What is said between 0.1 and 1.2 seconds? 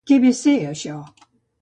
ve a ser això.